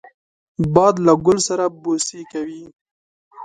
[0.73, 2.63] باد له ګل سره بوسې کوي